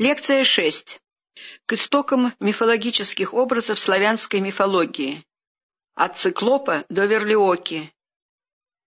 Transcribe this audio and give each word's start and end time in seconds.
Лекция 0.00 0.44
6. 0.44 0.98
К 1.66 1.72
истокам 1.74 2.32
мифологических 2.40 3.34
образов 3.34 3.78
славянской 3.78 4.40
мифологии. 4.40 5.26
От 5.94 6.16
циклопа 6.16 6.86
до 6.88 7.04
верлиоки. 7.04 7.92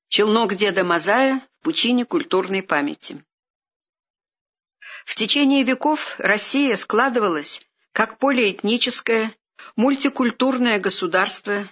Челнок 0.07 0.55
деда 0.55 0.84
Мазая 0.84 1.47
в 1.60 1.65
пучине 1.65 2.05
культурной 2.05 2.63
памяти. 2.63 3.23
В 5.05 5.13
течение 5.13 5.62
веков 5.62 5.99
Россия 6.18 6.76
складывалась 6.78 7.62
как 7.92 8.18
полиэтническое, 8.18 9.36
мультикультурное 9.76 10.80
государство. 10.80 11.70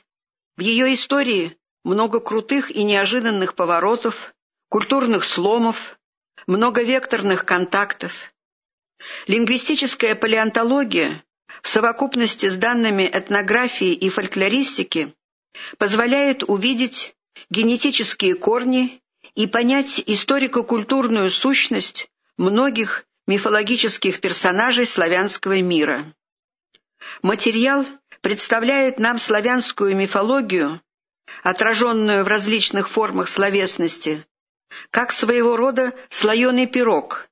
В 0.55 0.61
ее 0.61 0.93
истории 0.93 1.57
много 1.83 2.19
крутых 2.19 2.69
и 2.69 2.83
неожиданных 2.83 3.55
поворотов, 3.55 4.35
культурных 4.69 5.23
сломов, 5.23 5.97
многовекторных 6.45 7.43
контактов– 7.43 8.13
Лингвистическая 9.27 10.15
палеонтология 10.15 11.23
в 11.61 11.67
совокупности 11.67 12.49
с 12.49 12.57
данными 12.57 13.09
этнографии 13.11 13.93
и 13.93 14.09
фольклористики 14.09 15.13
позволяет 15.77 16.43
увидеть 16.43 17.13
генетические 17.49 18.35
корни 18.35 19.01
и 19.35 19.47
понять 19.47 20.01
историко-культурную 20.05 21.29
сущность 21.29 22.09
многих 22.37 23.05
мифологических 23.27 24.19
персонажей 24.19 24.85
славянского 24.85 25.61
мира. 25.61 26.13
Материал 27.21 27.85
представляет 28.21 28.99
нам 28.99 29.19
славянскую 29.19 29.95
мифологию, 29.95 30.81
отраженную 31.43 32.23
в 32.23 32.27
различных 32.27 32.89
формах 32.89 33.29
словесности, 33.29 34.25
как 34.89 35.11
своего 35.11 35.55
рода 35.55 35.93
слоеный 36.09 36.67
пирог, 36.67 37.27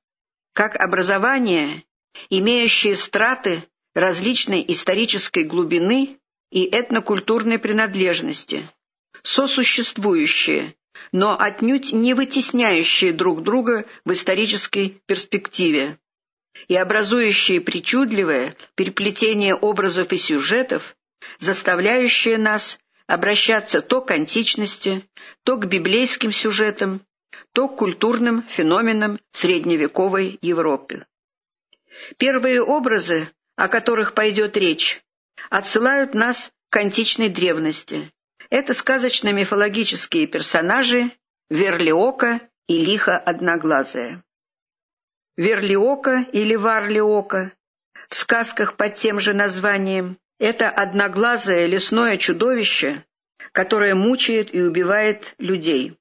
как 0.52 0.76
образование, 0.76 1.84
имеющее 2.28 2.96
страты 2.96 3.64
различной 3.94 4.64
исторической 4.68 5.44
глубины 5.44 6.18
и 6.50 6.64
этнокультурной 6.66 7.58
принадлежности, 7.58 8.68
сосуществующие, 9.22 10.74
но 11.12 11.38
отнюдь 11.38 11.92
не 11.92 12.14
вытесняющие 12.14 13.12
друг 13.12 13.42
друга 13.42 13.86
в 14.04 14.12
исторической 14.12 15.00
перспективе 15.06 15.98
и 16.68 16.76
образующие 16.76 17.60
причудливое 17.60 18.56
переплетение 18.74 19.54
образов 19.54 20.12
и 20.12 20.18
сюжетов, 20.18 20.96
заставляющее 21.38 22.38
нас 22.38 22.78
обращаться 23.06 23.82
то 23.82 24.00
к 24.02 24.10
античности, 24.10 25.04
то 25.44 25.56
к 25.56 25.66
библейским 25.66 26.32
сюжетам, 26.32 27.02
то 27.52 27.68
к 27.68 27.76
культурным 27.76 28.44
феноменам 28.48 29.20
средневековой 29.32 30.38
Европы. 30.40 31.06
Первые 32.16 32.62
образы, 32.62 33.28
о 33.56 33.68
которых 33.68 34.14
пойдет 34.14 34.56
речь, 34.56 35.02
отсылают 35.50 36.14
нас 36.14 36.50
к 36.70 36.76
античной 36.76 37.28
древности. 37.28 38.10
Это 38.48 38.74
сказочно-мифологические 38.74 40.26
персонажи 40.26 41.10
Верлиока 41.48 42.40
и 42.68 42.78
Лиха 42.78 43.18
Одноглазая. 43.18 44.22
Верлиока 45.36 46.26
или 46.32 46.54
Варлиока 46.54 47.52
в 48.08 48.14
сказках 48.14 48.76
под 48.76 48.96
тем 48.96 49.20
же 49.20 49.34
названием– 49.34 50.18
это 50.38 50.68
одноглазое 50.68 51.66
лесное 51.66 52.16
чудовище, 52.16 53.04
которое 53.52 53.94
мучает 53.94 54.54
и 54.54 54.62
убивает 54.62 55.34
людей. 55.38 55.96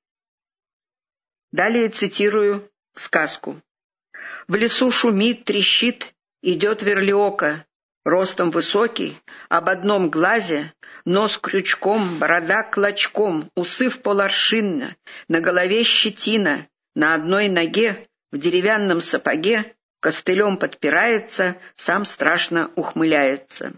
Далее 1.52 1.90
цитирую 1.90 2.70
сказку. 2.96 3.62
«В 4.48 4.56
лесу 4.56 4.92
шумит, 4.92 5.46
трещит, 5.46 6.14
идет 6.42 6.84
верлиока, 6.84 7.66
ростом 8.06 8.52
высокий, 8.52 9.18
об 9.50 9.68
одном 9.70 10.10
глазе, 10.10 10.74
нос 11.06 11.38
крючком, 11.38 12.20
борода 12.20 12.64
клочком, 12.64 13.50
усы 13.56 13.90
в 13.90 14.02
поларшинно, 14.02 14.96
на 15.28 15.42
голове 15.42 15.84
щетина, 15.84 16.68
на 16.96 17.16
одной 17.16 17.50
ноге, 17.50 18.08
в 18.32 18.38
деревянном 18.38 19.02
сапоге, 19.02 19.76
костылем 20.02 20.58
подпирается, 20.58 21.58
сам 21.76 22.06
страшно 22.06 22.72
ухмыляется». 22.76 23.74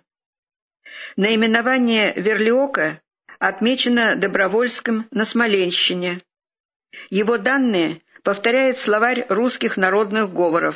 Наименование 1.15 2.13
Верлиока 2.15 3.01
отмечено 3.39 4.15
Добровольским 4.15 5.07
на 5.11 5.25
Смоленщине 5.25 6.21
его 7.09 7.37
данные 7.37 8.01
повторяет 8.23 8.77
словарь 8.79 9.25
русских 9.29 9.77
народных 9.77 10.33
говоров. 10.33 10.75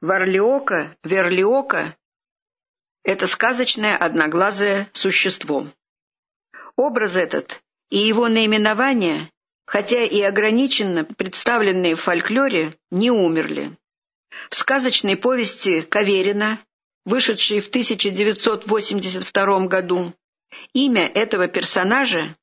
Варлиока, 0.00 0.96
Верлиока— 1.02 1.96
это 3.04 3.26
сказочное 3.26 3.96
одноглазое 3.96 4.90
существо. 4.92 5.66
Образ 6.76 7.16
этот 7.16 7.62
и 7.88 7.98
его 7.98 8.28
наименование, 8.28 9.30
хотя 9.66 10.04
и 10.04 10.20
ограниченно 10.20 11.04
представленные 11.04 11.94
в 11.94 12.00
фольклоре, 12.00 12.76
не 12.90 13.10
умерли. 13.10 13.76
В 14.50 14.56
сказочной 14.56 15.16
повести 15.16 15.82
Каверина, 15.82 16.60
вышедшей 17.04 17.60
в 17.60 17.68
1982 17.68 19.66
году, 19.66 20.12
имя 20.72 21.06
этого 21.06 21.48
персонажа 21.48 22.36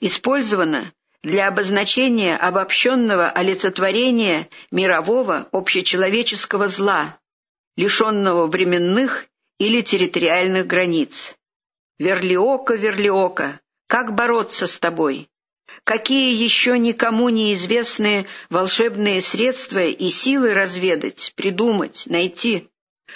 использовано 0.00 0.92
для 1.22 1.48
обозначения 1.48 2.36
обобщенного 2.36 3.30
олицетворения 3.30 4.48
мирового 4.70 5.48
общечеловеческого 5.52 6.68
зла, 6.68 7.18
лишенного 7.76 8.46
временных 8.46 9.26
или 9.58 9.82
территориальных 9.82 10.66
границ. 10.66 11.34
Верлиока, 11.98 12.74
Верлиока, 12.74 13.60
как 13.86 14.14
бороться 14.14 14.66
с 14.66 14.78
тобой? 14.78 15.28
Какие 15.84 16.34
еще 16.34 16.78
никому 16.78 17.28
неизвестные 17.28 18.26
волшебные 18.48 19.20
средства 19.20 19.80
и 19.80 20.10
силы 20.10 20.54
разведать, 20.54 21.32
придумать, 21.36 22.04
найти, 22.06 22.68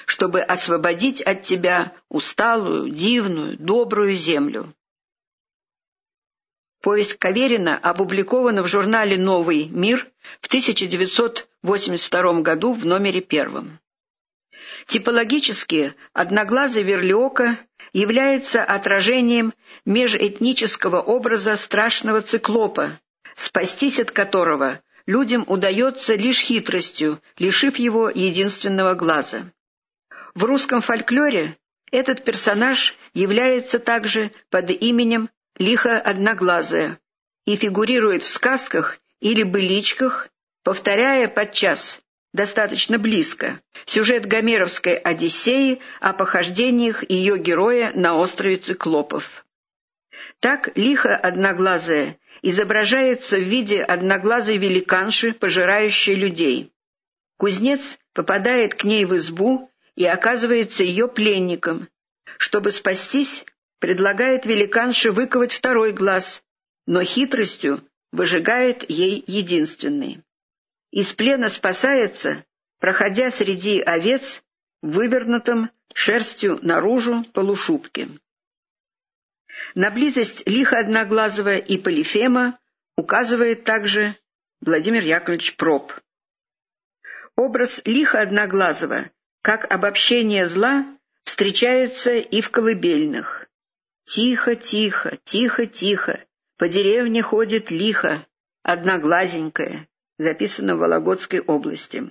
чтобы 0.06 0.40
освободить 0.40 1.20
от 1.22 1.42
тебя 1.42 1.92
усталую, 2.08 2.90
дивную, 2.90 3.56
добрую 3.58 4.14
землю? 4.14 4.74
Повесть 6.84 7.16
Каверина 7.18 7.78
опубликована 7.78 8.62
в 8.62 8.66
журнале 8.66 9.16
«Новый 9.16 9.68
мир» 9.68 10.06
в 10.42 10.48
1982 10.48 12.42
году 12.42 12.74
в 12.74 12.84
номере 12.84 13.22
первом. 13.22 13.78
Типологически 14.88 15.94
одноглазый 16.12 16.82
верлиока 16.82 17.58
является 17.94 18.62
отражением 18.62 19.54
межэтнического 19.86 21.00
образа 21.00 21.56
страшного 21.56 22.20
циклопа, 22.20 23.00
спастись 23.34 23.98
от 23.98 24.10
которого 24.10 24.82
людям 25.06 25.46
удается 25.46 26.14
лишь 26.16 26.40
хитростью, 26.40 27.18
лишив 27.38 27.76
его 27.76 28.10
единственного 28.10 28.92
глаза. 28.92 29.50
В 30.34 30.44
русском 30.44 30.82
фольклоре 30.82 31.56
этот 31.90 32.24
персонаж 32.24 32.94
является 33.14 33.78
также 33.78 34.32
под 34.50 34.68
именем 34.68 35.30
лихо 35.58 35.98
одноглазая, 35.98 36.98
и 37.46 37.56
фигурирует 37.56 38.22
в 38.22 38.28
сказках 38.28 38.98
или 39.20 39.42
быличках, 39.42 40.28
повторяя 40.62 41.28
подчас 41.28 42.00
достаточно 42.32 42.98
близко 42.98 43.60
сюжет 43.86 44.26
гомеровской 44.26 44.96
«Одиссеи» 44.96 45.80
о 46.00 46.12
похождениях 46.12 47.08
ее 47.08 47.38
героя 47.38 47.92
на 47.94 48.16
острове 48.16 48.56
Циклопов. 48.56 49.44
Так 50.40 50.76
лихо 50.76 51.16
одноглазая 51.16 52.18
изображается 52.42 53.38
в 53.38 53.42
виде 53.42 53.80
одноглазой 53.82 54.58
великанши, 54.58 55.32
пожирающей 55.32 56.14
людей. 56.14 56.72
Кузнец 57.38 57.98
попадает 58.14 58.74
к 58.74 58.84
ней 58.84 59.04
в 59.04 59.16
избу 59.16 59.70
и 59.94 60.04
оказывается 60.04 60.82
ее 60.82 61.08
пленником. 61.08 61.88
Чтобы 62.38 62.72
спастись, 62.72 63.44
предлагает 63.84 64.46
великанше 64.46 65.12
выковать 65.12 65.52
второй 65.52 65.92
глаз, 65.92 66.42
но 66.86 67.02
хитростью 67.02 67.86
выжигает 68.12 68.88
ей 68.88 69.22
единственный. 69.26 70.22
Из 70.90 71.12
плена 71.12 71.50
спасается, 71.50 72.46
проходя 72.80 73.30
среди 73.30 73.80
овец, 73.80 74.42
вывернутым 74.80 75.68
шерстью 75.92 76.58
наружу 76.62 77.26
полушубки. 77.34 78.08
На 79.74 79.90
близость 79.90 80.48
лихо 80.48 80.78
одноглазого 80.78 81.58
и 81.58 81.76
Полифема 81.76 82.58
указывает 82.96 83.64
также 83.64 84.16
Владимир 84.62 85.02
Яковлевич 85.02 85.56
Проб. 85.56 85.92
Образ 87.36 87.82
лихо 87.84 88.22
одноглазого, 88.22 89.10
как 89.42 89.70
обобщение 89.70 90.46
зла, 90.46 90.86
встречается 91.24 92.14
и 92.14 92.40
в 92.40 92.50
колыбельных. 92.50 93.44
Тихо, 94.04 94.54
тихо, 94.54 95.16
тихо, 95.24 95.66
тихо, 95.66 96.20
по 96.58 96.68
деревне 96.68 97.22
ходит 97.22 97.70
лихо, 97.70 98.26
одноглазенькая, 98.62 99.88
записано 100.18 100.76
в 100.76 100.80
Вологодской 100.80 101.40
области. 101.40 102.02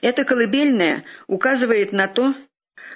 Это 0.00 0.24
колыбельное 0.24 1.04
указывает 1.26 1.92
на 1.92 2.08
то, 2.08 2.34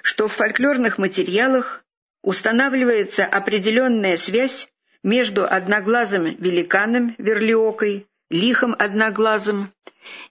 что 0.03 0.27
в 0.27 0.33
фольклорных 0.33 0.97
материалах 0.97 1.83
устанавливается 2.23 3.25
определенная 3.25 4.15
связь 4.15 4.69
между 5.03 5.45
одноглазым 5.45 6.35
великаном 6.37 7.15
Верлиокой, 7.17 8.07
лихом 8.29 8.75
одноглазым 8.77 9.73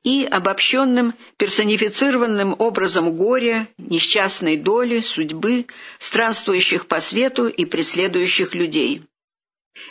и 0.03 0.25
обобщенным 0.25 1.15
персонифицированным 1.37 2.55
образом 2.59 3.17
горя, 3.17 3.69
несчастной 3.79 4.57
доли, 4.57 5.01
судьбы, 5.01 5.67
странствующих 5.99 6.87
по 6.87 7.01
свету 7.01 7.49
и 7.49 7.65
преследующих 7.65 8.55
людей. 8.55 9.03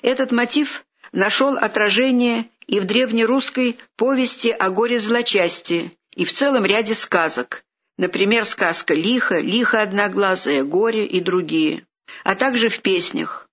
Этот 0.01 0.31
мотив 0.31 0.83
нашел 1.12 1.57
отражение 1.57 2.50
и 2.68 2.80
в 2.80 2.86
древнерусской 2.86 3.77
повести 3.97 4.50
о 4.50 4.69
горе 4.69 5.00
злочастии, 5.00 5.91
и 6.15 6.25
в 6.25 6.33
целом 6.33 6.65
ряде 6.65 6.95
сказок, 6.95 7.63
например, 7.97 8.45
сказка 8.45 8.94
«Лихо», 8.94 9.39
«Лихо 9.39 9.81
одноглазая», 9.81 10.63
«Горе» 10.63 11.06
и 11.06 11.19
другие, 11.19 11.86
а 12.24 12.36
также 12.36 12.69
в 12.69 12.81
песнях, 12.81 13.47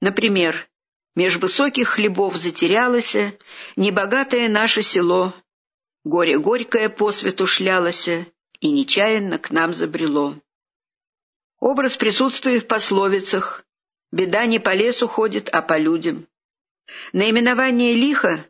например, 0.00 0.66
«Меж 1.14 1.36
высоких 1.36 1.88
хлебов 1.88 2.36
затерялось, 2.36 3.14
небогатое 3.76 4.48
наше 4.48 4.82
село, 4.82 5.34
горе 6.04 6.38
горькое 6.38 6.88
по 6.88 7.12
свету 7.12 7.46
шлялось 7.46 8.08
и 8.08 8.70
нечаянно 8.70 9.38
к 9.38 9.50
нам 9.50 9.74
забрело». 9.74 10.36
Образ 11.60 11.96
присутствует 11.96 12.64
в 12.64 12.66
пословицах 12.66 13.64
«Беда 14.10 14.46
не 14.46 14.58
по 14.58 14.74
лесу 14.74 15.06
ходит, 15.06 15.48
а 15.50 15.62
по 15.62 15.78
людям». 15.78 16.26
Наименование 17.12 17.94
«лихо» 17.94 18.44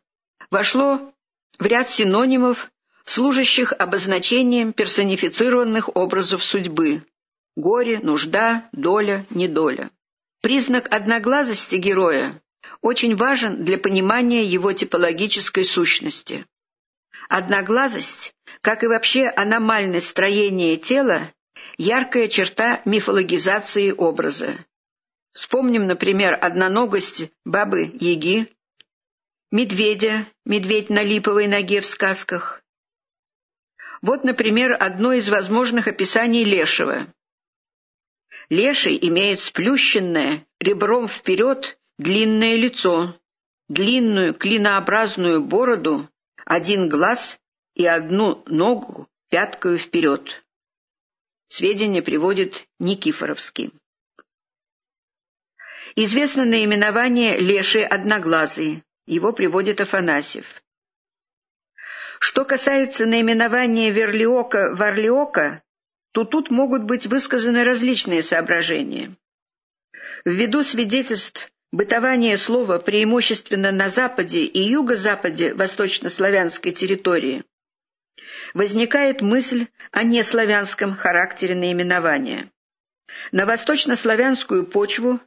вошло 0.51 1.13
в 1.59 1.67
ряд 1.67 1.91
синонимов, 1.91 2.71
служащих 3.05 3.73
обозначением 3.73 4.73
персонифицированных 4.73 5.95
образов 5.97 6.45
судьбы– 6.45 7.05
горе, 7.57 8.01
нужда, 8.01 8.69
доля, 8.73 9.27
недоля. 9.31 9.91
Признак 10.41 10.89
одноглазости 10.91 11.77
героя 11.77 12.41
очень 12.81 13.17
важен 13.17 13.65
для 13.65 13.79
понимания 13.79 14.45
его 14.45 14.73
типологической 14.73 15.65
сущности. 15.65 16.47
Одноглазость, 17.29 18.35
как 18.61 18.83
и 18.83 18.87
вообще 18.87 19.29
аномальное 19.29 20.01
строение 20.01 20.77
тела, 20.77 21.33
яркая 21.79 22.29
черта 22.29 22.83
мифологизации 22.85 23.93
образа. 23.93 24.65
Вспомним, 25.33 25.87
например, 25.87 26.37
одноногость 26.41 27.31
бабы-яги, 27.45 28.49
медведя, 29.51 30.27
медведь 30.45 30.91
на 30.91 31.03
липовой 31.03 31.47
ноге 31.47 31.81
в 31.81 31.87
сказках. 31.87 32.63
Вот, 34.03 34.25
например, 34.25 34.77
одно 34.79 35.13
из 35.13 35.29
возможных 35.29 35.87
описаний 35.87 36.45
лешего. 36.45 37.07
Леший 38.51 38.99
имеет 39.01 39.41
сплющенное, 39.41 40.45
ребром 40.61 41.09
вперед, 41.09 41.79
длинное 41.99 42.57
лицо, 42.57 43.17
длинную 43.69 44.35
клинообразную 44.35 45.41
бороду, 45.43 46.09
один 46.45 46.89
глаз 46.89 47.39
и 47.75 47.87
одну 47.87 48.43
ногу 48.47 49.09
пяткою 49.31 49.79
вперед. 49.79 50.29
Сведения 51.49 52.03
приводит 52.03 52.67
Никифоровский. 52.79 53.73
Известно 55.95 56.45
наименование 56.45 57.39
леший 57.39 57.85
одноглазый, 57.85 58.83
его 59.07 59.33
приводит 59.33 59.81
Афанасьев. 59.81 60.47
Что 62.19 62.45
касается 62.45 63.05
наименования 63.05 63.91
Верлиока-Варлиока, 63.91 65.63
то 66.13 66.25
тут 66.25 66.51
могут 66.51 66.85
быть 66.85 67.07
высказаны 67.07 67.65
различные 67.65 68.23
соображения. 68.23 69.17
Ввиду 70.25 70.63
свидетельств 70.63 71.51
бытования 71.73 72.37
слова 72.37 72.79
преимущественно 72.79 73.73
на 73.73 73.89
западе 73.89 74.45
и 74.45 74.63
юго-западе 74.63 75.55
восточнославянской 75.55 76.73
территории, 76.73 77.45
возникает 78.55 79.23
мысль 79.23 79.67
о 79.91 80.05
неславянском 80.05 80.95
характере 80.95 81.55
наименования. 81.55 82.51
На 83.33 83.47
восточнославянскую 83.47 84.67
почву 84.67 85.21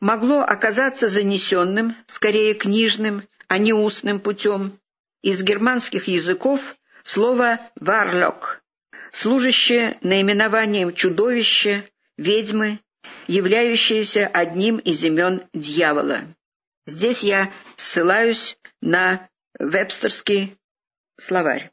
могло 0.00 0.40
оказаться 0.40 1.08
занесенным, 1.08 1.96
скорее 2.06 2.54
книжным, 2.54 3.28
а 3.46 3.58
не 3.58 3.72
устным 3.72 4.20
путем, 4.20 4.78
из 5.22 5.42
германских 5.42 6.08
языков 6.08 6.60
слово 7.04 7.60
«варлок», 7.76 8.62
служащее 9.12 9.98
наименованием 10.00 10.94
чудовища, 10.94 11.84
ведьмы, 12.16 12.80
являющееся 13.26 14.26
одним 14.26 14.78
из 14.78 15.02
имен 15.04 15.42
дьявола. 15.52 16.34
Здесь 16.86 17.22
я 17.22 17.52
ссылаюсь 17.76 18.56
на 18.80 19.28
вебстерский 19.58 20.56
словарь. 21.18 21.70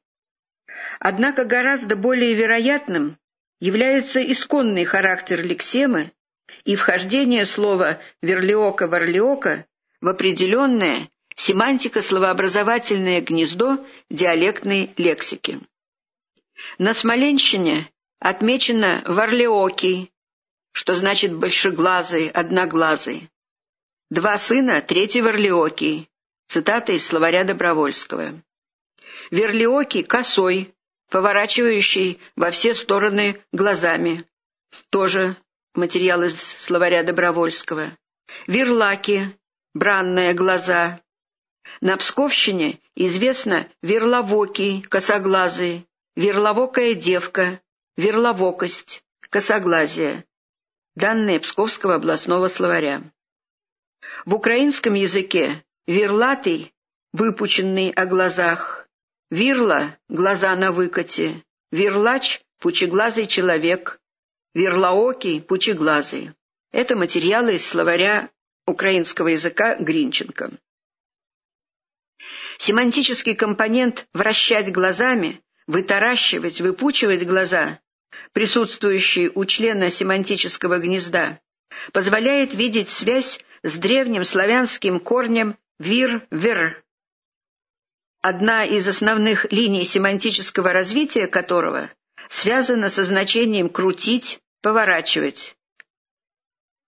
Однако 1.00 1.46
гораздо 1.46 1.96
более 1.96 2.36
вероятным 2.36 3.18
является 3.60 4.22
исконный 4.22 4.86
характер 4.86 5.44
лексемы 5.44 6.12
и 6.64 6.76
вхождение 6.76 7.46
слова 7.46 8.00
«верлиока-варлиока» 8.22 9.66
в 10.02 10.08
определенное 10.08 11.10
семантико-словообразовательное 11.36 13.22
гнездо 13.22 13.86
диалектной 14.10 14.94
лексики. 14.98 15.60
На 16.78 16.94
Смоленщине 16.94 17.90
отмечено 18.20 19.04
«варлиокий», 19.06 20.12
что 20.72 20.96
значит 20.96 21.34
«большеглазый», 21.36 22.30
«одноглазый». 22.30 23.30
Два 24.10 24.38
сына, 24.38 24.82
третий 24.82 25.22
Варлиокий. 25.22 26.10
Цитата 26.48 26.94
из 26.94 27.06
словаря 27.06 27.44
Добровольского. 27.44 28.42
Верлиокий 29.30 30.04
косой, 30.04 30.74
поворачивающий 31.12 32.20
во 32.36 32.50
все 32.50 32.74
стороны 32.74 33.40
глазами. 33.52 34.26
Тоже 34.90 35.36
материал 35.76 36.24
из 36.24 36.36
словаря 36.58 37.04
Добровольского. 37.04 37.92
Верлаки, 38.48 39.38
бранные 39.76 40.34
глаза. 40.34 41.00
На 41.82 41.96
Псковщине 41.98 42.80
известно 42.96 43.68
верловокий, 43.84 44.82
косоглазый, 44.82 45.86
верловокая 46.16 46.96
девка, 46.96 47.62
верловокость, 47.96 49.04
косоглазие. 49.30 50.26
Данные 51.00 51.40
Псковского 51.40 51.96
областного 51.96 52.50
словаря. 52.50 53.02
В 54.26 54.34
украинском 54.34 54.96
языке 54.96 55.64
верлатый, 55.88 56.74
выпученный 57.14 57.92
о 57.92 58.06
глазах, 58.06 58.86
вирла— 59.32 59.98
глаза 60.10 60.54
на 60.58 60.74
выкате, 60.74 61.46
верлач— 61.72 62.42
пучеглазый 62.60 63.28
человек, 63.28 64.00
Верлаокий, 64.54 65.42
пучеглазый. 65.42 66.32
Это 66.72 66.98
материалы 66.98 67.54
из 67.54 67.66
словаря 67.66 68.30
украинского 68.66 69.30
языка 69.30 69.76
Гринченко. 69.76 70.52
Семантический 72.58 73.36
компонент 73.36 74.06
«вращать 74.12 74.74
глазами», 74.74 75.42
«вытаращивать», 75.66 76.60
«выпучивать 76.60 77.26
глаза», 77.26 77.80
присутствующий 78.34 79.32
у 79.34 79.46
члена 79.46 79.90
семантического 79.90 80.80
гнезда, 80.80 81.40
позволяет 81.94 82.54
видеть 82.54 82.90
связь 82.90 83.40
с 83.64 83.78
древним 83.78 84.24
славянским 84.24 85.00
корнем 85.00 85.58
«вир-вер», 85.80 86.84
одна 88.22 88.66
из 88.66 88.88
основных 88.88 89.52
линий 89.52 89.86
семантического 89.86 90.74
развития 90.74 91.28
которого 91.28 91.90
связано 92.30 92.90
со 92.90 93.04
значением 93.04 93.70
«крутить», 93.70 94.40
«поворачивать». 94.62 95.56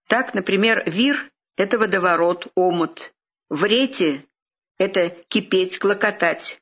Так, 0.07 0.33
например, 0.33 0.83
«вир»— 0.89 1.31
это 1.57 1.77
водоворот, 1.77 2.47
омут, 2.55 3.13
«врети»— 3.49 4.25
это 4.77 5.09
кипеть, 5.29 5.79
клокотать, 5.79 6.59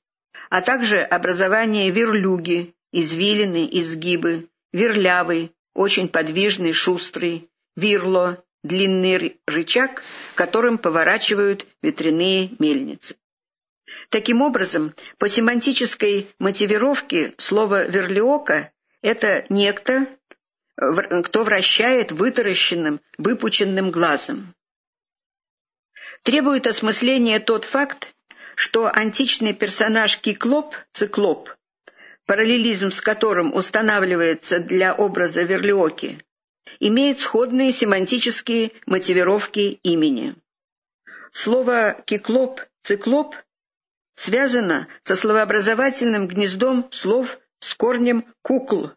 а 0.49 0.61
также 0.61 0.99
образование 0.99 1.89
верлюги, 1.91 2.75
извилины, 2.91 3.67
изгибы, 3.71 4.49
верлявый, 4.71 5.51
очень 5.73 6.09
подвижный, 6.09 6.73
шустрый, 6.73 7.49
вирло, 7.75 8.43
длинный 8.63 9.39
рычаг, 9.45 10.03
которым 10.35 10.77
поворачивают 10.77 11.65
ветряные 11.81 12.51
мельницы. 12.59 13.15
Таким 14.09 14.41
образом, 14.41 14.93
по 15.17 15.29
семантической 15.29 16.29
мотивировке 16.39 17.33
слово 17.37 17.87
«верлиока»— 17.87 18.71
это 19.01 19.45
некто, 19.49 20.07
кто 21.23 21.43
вращает 21.43 22.11
вытаращенным, 22.11 23.01
выпученным 23.17 23.91
глазом. 23.91 24.53
Требует 26.23 26.67
осмысления 26.67 27.39
тот 27.39 27.65
факт, 27.65 28.13
что 28.55 28.87
античный 28.87 29.53
персонаж 29.53 30.19
Киклоп, 30.19 30.75
циклоп, 30.91 31.49
параллелизм 32.29 32.91
с 32.91 33.01
которым 33.01 33.55
устанавливается 33.55 34.59
для 34.59 34.93
образа 34.93 35.41
Верлиоки, 35.41 36.23
имеет 36.79 37.21
сходные 37.21 37.71
семантические 37.71 38.73
мотивировки 38.85 39.79
имени. 39.81 40.35
Слово 41.33 42.03
«киклоп», 42.05 42.61
«циклоп» 42.83 43.35
связано 44.13 44.87
со 45.01 45.15
словообразовательным 45.15 46.27
гнездом 46.27 46.91
слов 46.91 47.35
с 47.61 47.73
корнем 47.73 48.31
«кукл». 48.43 48.89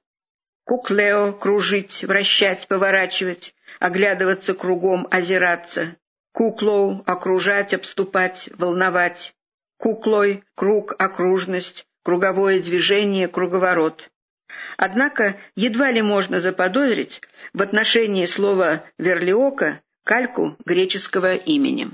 Куклео— 0.66 1.32
кружить, 1.40 2.04
вращать, 2.04 2.68
поворачивать, 2.68 3.54
оглядываться 3.80 4.52
кругом, 4.52 5.08
озираться. 5.10 5.96
Куклоу— 6.34 7.02
окружать, 7.06 7.72
обступать, 7.72 8.50
волновать. 8.58 9.34
Куклой— 9.78 10.44
круг, 10.54 10.94
окружность, 10.98 11.86
круговое 12.02 12.62
движение, 12.62 13.28
круговорот. 13.28 14.08
Однако 14.76 15.38
едва 15.54 15.90
ли 15.90 16.02
можно 16.02 16.40
заподозрить 16.40 17.20
в 17.52 17.62
отношении 17.62 18.26
слова 18.26 18.84
«верлиока» 18.98 19.80
кальку 20.04 20.56
греческого 20.64 21.34
имени. 21.34 21.90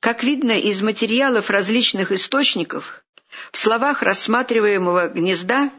Как 0.00 0.24
видно 0.24 0.52
из 0.52 0.82
материалов 0.82 1.50
различных 1.50 2.12
источников, 2.12 3.04
в 3.52 3.58
словах 3.58 4.02
рассматриваемого 4.02 5.08
гнезда 5.08 5.70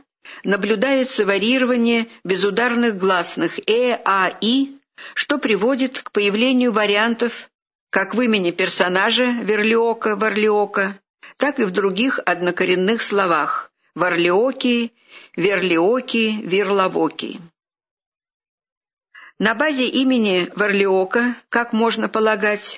наблюдается 0.43 1.25
варьирование 1.25 2.07
безударных 2.23 2.97
гласных 2.97 3.59
«э», 3.67 3.99
«а», 4.05 4.29
«и», 4.41 4.77
что 5.15 5.37
приводит 5.37 6.01
к 6.01 6.11
появлению 6.11 6.71
вариантов 6.71 7.33
как 7.89 8.15
в 8.15 8.21
имени 8.21 8.51
персонажа 8.51 9.25
Верлиока, 9.41 10.15
Варлиока, 10.15 11.00
так 11.41 11.59
и 11.59 11.63
в 11.63 11.71
других 11.71 12.19
однокоренных 12.23 13.01
словах 13.01 13.71
Варлиоки, 13.95 14.93
Верлиоки, 15.35 16.39
Верлавоки. 16.43 17.41
На 19.39 19.55
базе 19.55 19.87
имени 19.87 20.51
Варлиока, 20.55 21.35
как 21.49 21.73
можно 21.73 22.09
полагать, 22.09 22.77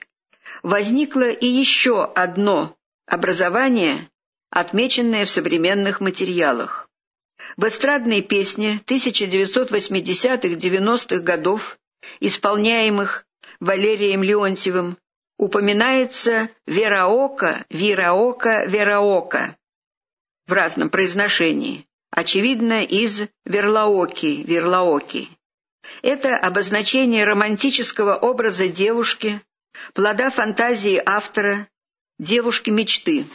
возникло 0.63 1.29
и 1.29 1.46
еще 1.46 2.05
одно 2.05 2.77
образование, 3.05 4.10
отмеченное 4.50 5.25
в 5.25 5.29
современных 5.29 6.00
материалах. 6.00 6.88
В 7.58 7.65
эстрадной 7.65 8.22
песне 8.22 8.82
1980-90-х 8.88 11.20
годов, 11.20 11.77
исполняемых 12.22 13.25
Валерием 13.60 14.24
Леонтьевым, 14.24 14.96
упоминается 15.38 16.50
«вераока», 16.66 17.66
«вираока», 17.70 18.66
«вераока» 18.66 19.58
в 20.48 20.52
разном 20.52 20.90
произношении, 20.90 21.88
очевидно, 22.12 22.84
из 22.84 23.22
«верлаоки», 23.46 24.44
«верлаоки». 24.44 25.30
Это 26.02 26.38
обозначение 26.38 27.25
романтического 27.25 28.16
образа 28.16 28.68
девушки, 28.68 29.42
плода 29.94 30.30
фантазии 30.30 31.02
автора, 31.06 31.68
девушки 32.20 32.70
мечты. 32.70 33.25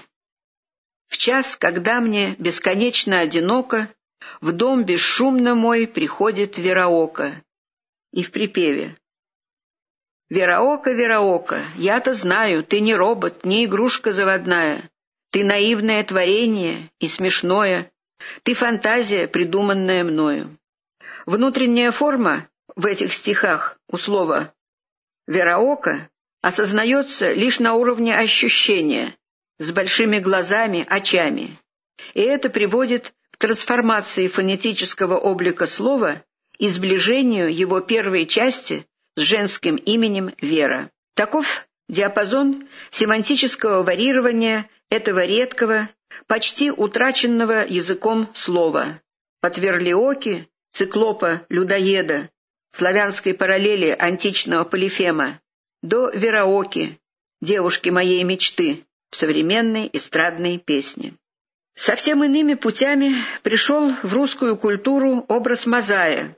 В 1.08 1.16
час, 1.16 1.56
когда 1.56 2.00
мне 2.00 2.36
бесконечно 2.38 3.20
одиноко, 3.20 3.88
в 4.40 4.52
дом 4.52 4.84
бесшумно 4.84 5.54
мой 5.54 5.86
приходит 5.86 6.58
Вераока. 6.58 7.42
И 8.12 8.22
в 8.22 8.30
припеве. 8.30 8.96
Вераока, 10.30 10.92
Вераока, 10.92 11.64
я-то 11.76 12.12
знаю, 12.12 12.62
ты 12.62 12.80
не 12.80 12.94
робот, 12.94 13.44
не 13.44 13.64
игрушка 13.64 14.12
заводная. 14.12 14.90
Ты 15.30 15.44
наивное 15.44 16.04
творение 16.04 16.90
и 16.98 17.08
смешное. 17.08 17.90
Ты 18.42 18.54
фантазия, 18.54 19.26
придуманная 19.26 20.04
мною. 20.04 20.58
Внутренняя 21.24 21.92
форма 21.92 22.48
в 22.76 22.84
этих 22.86 23.12
стихах 23.14 23.78
у 23.88 23.98
слова 23.98 24.54
«вераока» 25.26 26.08
осознается 26.42 27.32
лишь 27.32 27.58
на 27.58 27.74
уровне 27.74 28.16
ощущения, 28.16 29.16
с 29.58 29.70
большими 29.72 30.18
глазами, 30.18 30.86
очами. 30.88 31.58
И 32.14 32.20
это 32.20 32.48
приводит 32.48 33.12
к 33.30 33.38
трансформации 33.38 34.28
фонетического 34.28 35.18
облика 35.18 35.66
слова 35.66 36.22
и 36.58 36.68
сближению 36.68 37.54
его 37.54 37.80
первой 37.80 38.26
части 38.26 38.86
с 39.18 39.20
женским 39.20 39.74
именем 39.74 40.30
Вера. 40.40 40.90
Таков 41.16 41.44
диапазон 41.88 42.68
семантического 42.92 43.82
варьирования 43.82 44.70
этого 44.90 45.24
редкого, 45.26 45.88
почти 46.28 46.70
утраченного 46.70 47.66
языком 47.66 48.28
слова. 48.34 49.00
От 49.40 49.58
верлиоки, 49.58 50.48
циклопа, 50.72 51.44
людоеда, 51.48 52.30
славянской 52.70 53.34
параллели 53.34 53.90
античного 53.98 54.62
полифема, 54.62 55.40
до 55.82 56.10
Вераоки, 56.10 57.00
девушки 57.40 57.88
моей 57.88 58.22
мечты, 58.22 58.84
в 59.10 59.16
современной 59.16 59.90
эстрадной 59.92 60.58
песне. 60.58 61.14
Совсем 61.74 62.22
иными 62.22 62.54
путями 62.54 63.14
пришел 63.42 63.92
в 64.02 64.12
русскую 64.12 64.56
культуру 64.56 65.24
образ 65.28 65.66
Мазая, 65.66 66.36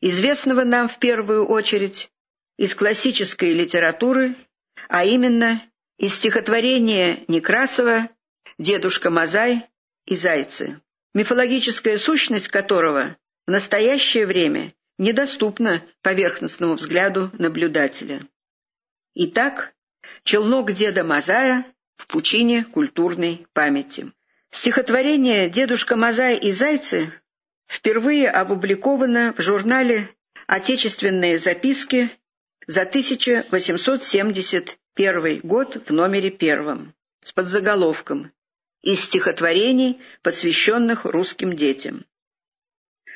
известного 0.00 0.64
нам 0.64 0.88
в 0.88 0.98
первую 0.98 1.46
очередь 1.46 2.10
из 2.56 2.74
классической 2.74 3.52
литературы, 3.52 4.36
а 4.88 5.04
именно 5.04 5.62
из 5.98 6.14
стихотворения 6.16 7.24
Некрасова 7.28 8.10
«Дедушка 8.58 9.10
Мазай» 9.10 9.66
и 10.06 10.14
«Зайцы», 10.14 10.80
мифологическая 11.14 11.98
сущность 11.98 12.48
которого 12.48 13.16
в 13.46 13.50
настоящее 13.50 14.26
время 14.26 14.74
недоступна 14.98 15.82
поверхностному 16.02 16.74
взгляду 16.74 17.30
наблюдателя. 17.38 18.26
Итак, 19.14 19.72
челнок 20.24 20.72
деда 20.72 21.04
Мазая 21.04 21.66
в 21.96 22.06
пучине 22.06 22.64
культурной 22.64 23.46
памяти. 23.52 24.12
Стихотворение 24.50 25.48
«Дедушка 25.48 25.96
Мазай 25.96 26.36
и 26.36 26.50
зайцы» 26.50 27.12
впервые 27.70 28.28
опубликовано 28.28 29.32
в 29.36 29.40
журнале 29.40 30.10
«Отечественные 30.46 31.38
записки» 31.38 32.10
за 32.66 32.82
1871 32.82 35.40
год 35.40 35.88
в 35.88 35.92
номере 35.92 36.30
первом 36.30 36.92
с 37.24 37.32
подзаголовком 37.32 38.30
«Из 38.82 39.04
стихотворений, 39.04 40.02
посвященных 40.22 41.04
русским 41.04 41.54
детям». 41.54 42.04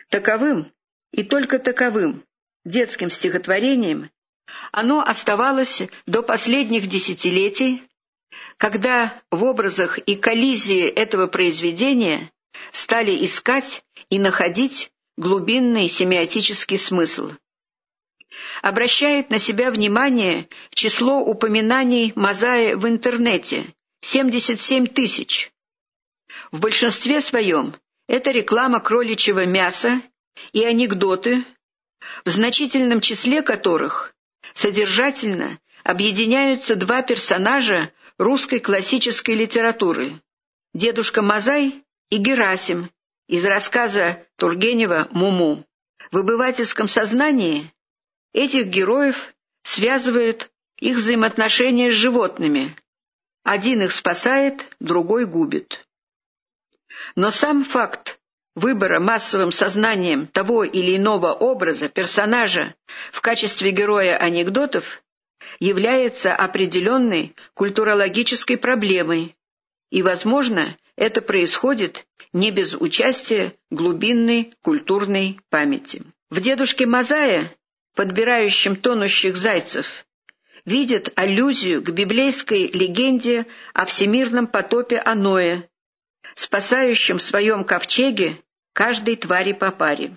Таковым 0.08 0.70
и 1.10 1.24
только 1.24 1.58
таковым 1.58 2.22
детским 2.64 3.10
стихотворением 3.10 4.10
оно 4.70 5.00
оставалось 5.00 5.82
до 6.06 6.22
последних 6.22 6.86
десятилетий, 6.86 7.82
когда 8.56 9.20
в 9.30 9.42
образах 9.42 9.98
и 9.98 10.14
коллизии 10.14 10.86
этого 10.86 11.26
произведения 11.26 12.30
стали 12.72 13.24
искать 13.24 13.82
и 14.10 14.18
находить 14.18 14.90
глубинный 15.16 15.88
семиотический 15.88 16.78
смысл. 16.78 17.32
Обращает 18.62 19.30
на 19.30 19.38
себя 19.38 19.70
внимание 19.70 20.48
число 20.70 21.20
упоминаний 21.20 22.12
Мазаи 22.16 22.74
в 22.74 22.86
интернете– 22.86 23.66
77 24.00 24.88
тысяч. 24.88 25.50
В 26.50 26.58
большинстве 26.58 27.20
своем 27.20 27.74
это 28.08 28.30
реклама 28.30 28.80
кроличьего 28.80 29.46
мяса 29.46 30.02
и 30.52 30.64
анекдоты, 30.64 31.44
в 32.24 32.30
значительном 32.30 33.00
числе 33.00 33.42
которых 33.42 34.14
Содержательно 34.54 35.58
объединяются 35.82 36.76
два 36.76 37.02
персонажа 37.02 37.92
русской 38.18 38.60
классической 38.60 39.34
литературы– 39.34 40.20
дедушка 40.74 41.22
Мазай 41.22 41.82
и 42.08 42.18
Герасим 42.18 42.88
из 43.28 43.44
рассказа 43.44 44.26
Тургенева 44.36 45.08
«Муму». 45.10 45.64
В 46.10 46.18
обывательском 46.18 46.88
сознании 46.88 47.72
этих 48.32 48.66
героев 48.66 49.16
связывают 49.62 50.50
их 50.78 50.96
взаимоотношения 50.96 51.90
с 51.90 51.94
животными. 51.94 52.76
Один 53.42 53.82
их 53.82 53.92
спасает, 53.92 54.66
другой 54.80 55.26
губит. 55.26 55.84
Но 57.16 57.30
сам 57.30 57.64
факт 57.64 58.18
выбора 58.54 59.00
массовым 59.00 59.50
сознанием 59.50 60.26
того 60.26 60.64
или 60.64 60.96
иного 60.96 61.32
образа, 61.32 61.88
персонажа 61.88 62.74
в 63.12 63.20
качестве 63.20 63.72
героя 63.72 64.16
анекдотов 64.16 64.84
является 65.58 66.34
определенной 66.34 67.34
культурологической 67.54 68.56
проблемой, 68.56 69.36
и, 69.90 70.02
возможно, 70.02 70.76
это 70.96 71.20
происходит 71.20 72.06
не 72.34 72.50
без 72.50 72.74
участия 72.74 73.54
глубинной 73.70 74.52
культурной 74.60 75.40
памяти. 75.48 76.02
В 76.30 76.40
«Дедушке 76.40 76.84
Мазая», 76.84 77.54
подбирающем 77.94 78.76
тонущих 78.76 79.36
зайцев, 79.36 79.86
видят 80.64 81.12
аллюзию 81.14 81.80
к 81.82 81.90
библейской 81.90 82.70
легенде 82.72 83.46
о 83.72 83.84
всемирном 83.84 84.48
потопе 84.48 84.98
Аноя, 84.98 85.68
спасающим 86.34 87.18
в 87.18 87.22
своем 87.22 87.64
ковчеге 87.64 88.42
каждой 88.72 89.14
твари 89.14 89.52
по 89.52 89.70
паре. 89.70 90.16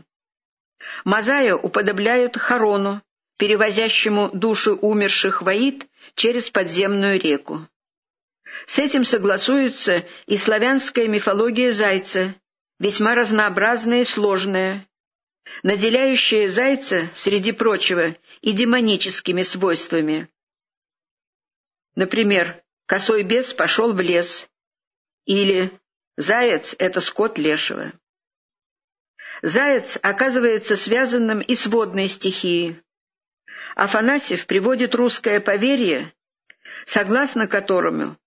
Мазаю 1.05 1.59
уподобляют 1.59 2.35
Харону, 2.35 3.03
перевозящему 3.37 4.31
души 4.33 4.71
умерших 4.71 5.43
воид 5.43 5.85
через 6.15 6.49
подземную 6.49 7.19
реку. 7.19 7.67
С 8.65 8.79
этим 8.79 9.05
согласуется 9.05 10.05
и 10.25 10.37
славянская 10.37 11.07
мифология 11.07 11.71
зайца, 11.71 12.35
весьма 12.79 13.15
разнообразная 13.15 14.01
и 14.01 14.05
сложная, 14.05 14.87
наделяющая 15.63 16.49
зайца, 16.49 17.09
среди 17.15 17.51
прочего, 17.51 18.15
и 18.41 18.51
демоническими 18.53 19.41
свойствами. 19.41 20.29
Например, 21.95 22.61
косой 22.85 23.23
бес 23.23 23.53
пошел 23.53 23.93
в 23.93 24.01
лес, 24.01 24.47
или 25.25 25.71
заяц— 26.15 26.75
это 26.79 27.01
скот 27.01 27.37
лешего. 27.37 27.93
Заяц 29.41 29.97
оказывается 30.01 30.75
связанным 30.75 31.41
и 31.41 31.55
с 31.55 31.65
водной 31.67 32.07
стихией. 32.07 32.81
Афанасьев 33.75 34.47
приводит 34.47 34.95
русское 34.95 35.39
поверье, 35.39 36.13
согласно 36.85 37.47
которому, 37.47 38.17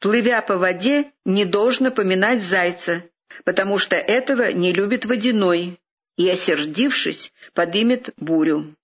плывя 0.00 0.42
по 0.42 0.58
воде, 0.58 1.12
не 1.24 1.44
должно 1.44 1.90
поминать 1.90 2.42
зайца, 2.42 3.04
потому 3.44 3.78
что 3.78 3.96
этого 3.96 4.52
не 4.52 4.72
любит 4.72 5.04
водяной, 5.04 5.78
и, 6.16 6.28
осердившись, 6.30 7.32
подымет 7.54 8.10
бурю. 8.16 8.74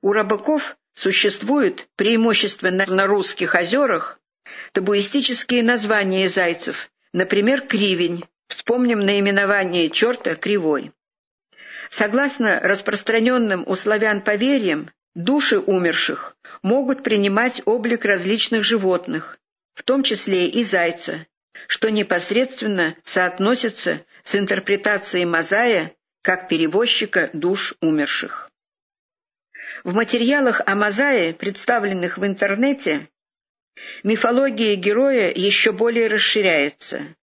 У 0.00 0.12
рыбаков 0.12 0.76
существуют, 0.94 1.86
преимущественно 1.96 2.86
на 2.86 3.06
русских 3.06 3.54
озерах, 3.54 4.18
табуистические 4.72 5.62
названия 5.62 6.28
зайцев, 6.28 6.90
например, 7.12 7.66
кривень, 7.66 8.24
вспомним 8.48 9.00
наименование 9.00 9.90
черта 9.90 10.34
кривой. 10.34 10.92
Согласно 11.90 12.60
распространенным 12.60 13.64
у 13.66 13.74
славян 13.74 14.20
поверьям, 14.20 14.90
души 15.14 15.58
умерших 15.58 16.36
могут 16.62 17.02
принимать 17.02 17.62
облик 17.64 18.04
различных 18.04 18.62
животных, 18.62 19.38
в 19.78 19.84
том 19.84 20.02
числе 20.02 20.48
и 20.48 20.64
зайца, 20.64 21.26
что 21.68 21.90
непосредственно 21.90 22.96
соотносится 23.04 24.04
с 24.24 24.34
интерпретацией 24.34 25.24
Мазая 25.24 25.94
как 26.22 26.48
перевозчика 26.48 27.30
душ 27.32 27.74
умерших. 27.80 28.50
В 29.84 29.94
материалах 29.94 30.60
о 30.66 30.74
Мазае, 30.74 31.32
представленных 31.32 32.18
в 32.18 32.26
интернете, 32.26 33.08
мифология 34.02 34.74
героя 34.74 35.32
еще 35.32 35.70
более 35.70 36.08
расширяется. 36.08 37.14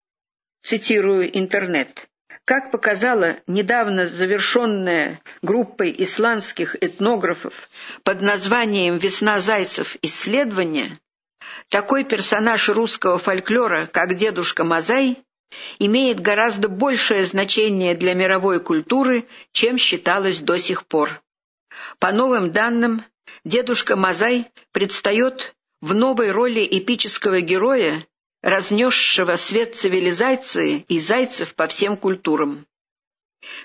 Цитирую 0.64 1.38
интернет. 1.38 2.08
Как 2.46 2.72
показала 2.72 3.38
недавно 3.48 4.08
завершенная 4.08 5.20
группой 5.42 5.94
исландских 5.98 6.78
этнографов 6.82 7.54
под 8.04 8.22
названием 8.22 8.98
«Весна 8.98 9.40
зайцев. 9.40 9.98
Исследования», 10.02 11.00
такой 11.70 12.04
персонаж 12.04 12.70
русского 12.70 13.18
фольклора, 13.18 13.88
как 13.92 14.16
дедушка 14.16 14.64
Мазай, 14.64 15.24
имеет 15.80 16.20
гораздо 16.20 16.70
большее 16.70 17.26
значение 17.26 17.96
для 17.96 18.14
мировой 18.14 18.62
культуры, 18.62 19.28
чем 19.52 19.78
считалось 19.78 20.40
до 20.40 20.60
сих 20.60 20.86
пор. 20.86 21.22
По 22.00 22.12
новым 22.12 22.52
данным, 22.52 23.04
дедушка 23.44 23.96
Мазай 23.96 24.48
предстает 24.72 25.56
в 25.82 25.94
новой 25.94 26.32
роли 26.32 26.68
эпического 26.70 27.42
героя, 27.42 28.06
разнесшего 28.42 29.36
свет 29.36 29.76
цивилизации 29.76 30.86
и 30.88 31.00
зайцев 31.00 31.56
по 31.56 31.68
всем 31.68 31.98
культурам. 31.98 32.66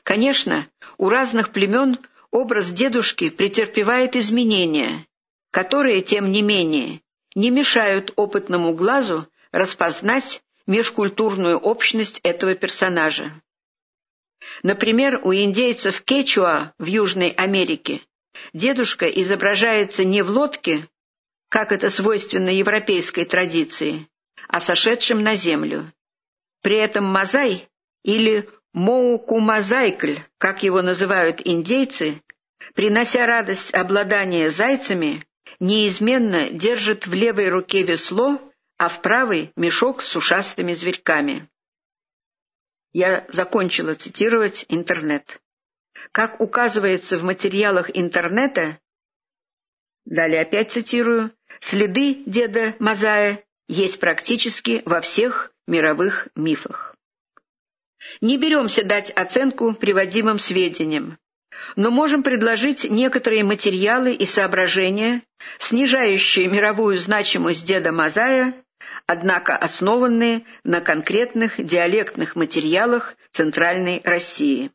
Конечно, 0.02 0.68
у 0.98 1.08
разных 1.08 1.52
племен 1.52 1.98
образ 2.30 2.70
дедушки 2.70 3.30
претерпевает 3.30 4.16
изменения, 4.16 5.06
которые, 5.50 6.02
тем 6.02 6.30
не 6.30 6.42
менее, 6.42 7.00
не 7.34 7.50
мешают 7.50 8.12
опытному 8.16 8.74
глазу 8.74 9.26
распознать 9.52 10.42
межкультурную 10.66 11.58
общность 11.58 12.20
этого 12.22 12.54
персонажа. 12.54 13.32
Например, 14.62 15.20
у 15.24 15.32
индейцев 15.32 16.02
Кечуа 16.02 16.72
в 16.78 16.86
Южной 16.86 17.30
Америке 17.30 18.02
дедушка 18.52 19.06
изображается 19.06 20.04
не 20.04 20.22
в 20.22 20.30
лодке, 20.30 20.88
как 21.48 21.72
это 21.72 21.90
свойственно 21.90 22.50
европейской 22.50 23.24
традиции, 23.24 24.06
а 24.48 24.60
сошедшим 24.60 25.22
на 25.22 25.34
землю. 25.34 25.92
При 26.62 26.76
этом 26.76 27.04
Мазай 27.04 27.68
или 28.04 28.48
Моукумазайкль, 28.72 30.18
как 30.38 30.62
его 30.62 30.80
называют 30.80 31.40
индейцы, 31.44 32.22
принося 32.74 33.26
радость 33.26 33.74
обладания 33.74 34.50
зайцами, 34.50 35.24
неизменно 35.58 36.50
держит 36.50 37.06
в 37.06 37.14
левой 37.14 37.48
руке 37.48 37.82
весло, 37.82 38.40
а 38.78 38.88
в 38.88 39.02
правой— 39.02 39.52
мешок 39.56 40.02
с 40.02 40.16
ушастыми 40.16 40.72
зверьками. 40.72 41.48
Я 42.92 43.26
закончила 43.28 43.94
цитировать 43.94 44.64
интернет. 44.68 45.40
Как 46.12 46.40
указывается 46.40 47.18
в 47.18 47.22
материалах 47.22 47.90
интернета, 47.94 48.80
далее 50.04 50.42
опять 50.42 50.72
цитирую, 50.72 51.32
следы 51.60 52.22
деда 52.26 52.74
Мазая 52.78 53.44
есть 53.68 54.00
практически 54.00 54.82
во 54.84 55.00
всех 55.00 55.52
мировых 55.66 56.28
мифах. 56.34 56.96
Не 58.20 58.38
беремся 58.38 58.82
дать 58.82 59.10
оценку 59.10 59.74
приводимым 59.74 60.38
сведениям, 60.38 61.18
но 61.76 61.90
можем 61.90 62.22
предложить 62.22 62.84
некоторые 62.90 63.44
материалы 63.44 64.14
и 64.14 64.24
соображения, 64.26 65.22
снижающие 65.58 66.48
мировую 66.48 66.96
значимость 66.96 67.64
деда 67.64 67.92
Мазая, 67.92 68.54
однако 69.06 69.56
основанные 69.56 70.44
на 70.64 70.80
конкретных 70.80 71.64
диалектных 71.64 72.34
материалах 72.36 73.14
Центральной 73.32 74.00
России. 74.04 74.70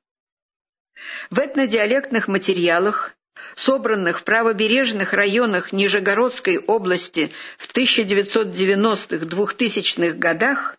В 1.30 1.38
этнодиалектных 1.40 2.28
материалах, 2.28 3.14
собранных 3.56 4.20
в 4.20 4.24
правобережных 4.24 5.14
районах 5.14 5.72
Нижегородской 5.72 6.58
области 6.58 7.32
в 7.58 7.72
1990-2000-х 7.76 10.18
годах, 10.18 10.78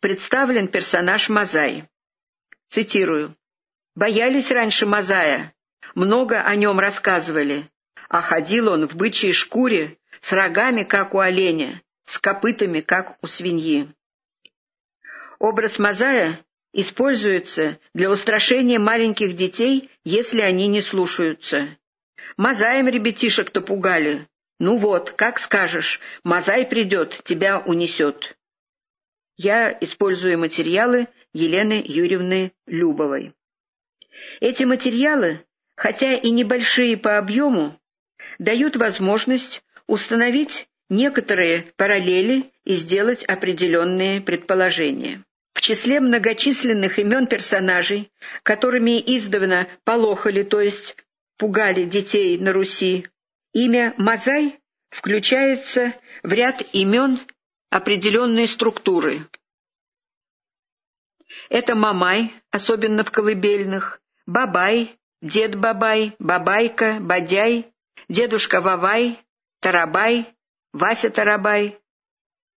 представлен 0.00 0.68
персонаж 0.68 1.28
Мазай. 1.28 1.84
Цитирую. 2.70 3.36
Боялись 3.94 4.50
раньше 4.50 4.86
Мазая, 4.86 5.54
много 5.94 6.42
о 6.42 6.56
нем 6.56 6.80
рассказывали, 6.80 7.70
а 8.08 8.22
ходил 8.22 8.68
он 8.68 8.88
в 8.88 8.96
бычьей 8.96 9.32
шкуре, 9.32 9.98
с 10.20 10.32
рогами, 10.32 10.82
как 10.82 11.14
у 11.14 11.18
оленя, 11.18 11.82
с 12.04 12.18
копытами, 12.18 12.80
как 12.80 13.16
у 13.22 13.26
свиньи. 13.28 13.88
Образ 15.38 15.78
Мазая 15.78 16.40
используется 16.72 17.78
для 17.92 18.10
устрашения 18.10 18.80
маленьких 18.80 19.36
детей, 19.36 19.90
если 20.02 20.40
они 20.40 20.66
не 20.66 20.80
слушаются. 20.80 21.76
Мазаем 22.36 22.88
ребятишек-то 22.88 23.60
пугали. 23.60 24.26
Ну 24.58 24.76
вот, 24.76 25.12
как 25.12 25.38
скажешь, 25.38 26.00
Мазай 26.24 26.66
придет, 26.66 27.20
тебя 27.24 27.60
унесет. 27.60 28.36
Я 29.36 29.76
использую 29.80 30.38
материалы 30.38 31.08
Елены 31.32 31.82
Юрьевны 31.84 32.52
Любовой. 32.66 33.34
Эти 34.40 34.64
материалы, 34.64 35.44
хотя 35.76 36.14
и 36.14 36.30
небольшие 36.30 36.96
по 36.96 37.18
объему, 37.18 37.78
дают 38.38 38.76
возможность 38.76 39.62
установить 39.86 40.68
некоторые 40.88 41.72
параллели 41.76 42.52
и 42.64 42.74
сделать 42.74 43.24
определенные 43.24 44.20
предположения. 44.20 45.24
В 45.54 45.60
числе 45.60 46.00
многочисленных 46.00 46.98
имен 46.98 47.26
персонажей, 47.26 48.10
которыми 48.42 49.00
издавна 49.00 49.68
полохали, 49.84 50.42
то 50.42 50.60
есть 50.60 50.96
пугали 51.38 51.84
детей 51.84 52.38
на 52.38 52.52
Руси, 52.52 53.06
имя 53.52 53.94
Мазай 53.96 54.58
включается 54.90 55.94
в 56.22 56.32
ряд 56.32 56.62
имен 56.72 57.20
определенной 57.70 58.46
структуры. 58.46 59.26
Это 61.50 61.74
Мамай, 61.74 62.32
особенно 62.50 63.04
в 63.04 63.10
колыбельных, 63.10 64.00
Бабай, 64.26 64.96
дед 65.22 65.54
Бабай, 65.56 66.16
Бабайка, 66.18 66.98
Бадяй, 67.00 67.72
дедушка 68.08 68.60
Вавай, 68.60 69.18
Тарабай, 69.60 70.34
Вася 70.72 71.10
Тарабай. 71.10 71.78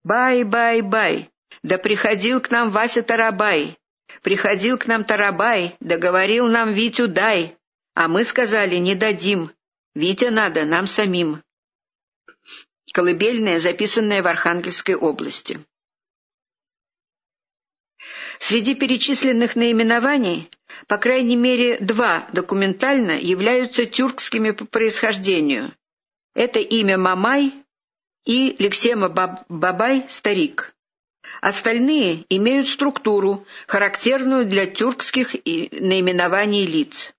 Бай-бай-бай, 0.03 1.31
да 1.63 1.79
приходил 1.79 2.39
к 2.39 2.51
нам 2.51 2.69
Вася 2.69 3.01
Тарабай, 3.01 3.77
приходил 4.21 4.77
к 4.77 4.85
нам 4.85 5.03
Тарабай, 5.03 5.75
да 5.79 5.97
говорил 5.97 6.47
нам 6.47 6.73
Витю 6.73 7.07
дай, 7.07 7.57
а 7.95 8.07
мы 8.07 8.23
сказали 8.23 8.75
не 8.75 8.93
дадим, 8.93 9.51
Витя 9.95 10.29
надо 10.29 10.65
нам 10.65 10.85
самим. 10.85 11.41
Колыбельная, 12.93 13.59
записанная 13.59 14.21
в 14.21 14.27
Архангельской 14.27 14.95
области. 14.95 15.65
Среди 18.39 18.75
перечисленных 18.75 19.55
наименований, 19.55 20.51
по 20.87 20.97
крайней 20.97 21.35
мере, 21.35 21.77
два 21.79 22.27
документально 22.33 23.19
являются 23.19 23.85
тюркскими 23.85 24.51
по 24.51 24.65
происхождению. 24.65 25.73
Это 26.33 26.59
имя 26.59 26.97
Мамай 26.97 27.53
и 28.25 28.55
Лексема 28.59 29.09
Бабай 29.49 30.05
«Старик». 30.09 30.73
Остальные 31.41 32.25
имеют 32.29 32.69
структуру, 32.69 33.45
характерную 33.67 34.45
для 34.45 34.67
тюркских 34.67 35.35
наименований 35.45 36.65
лиц. 36.65 37.13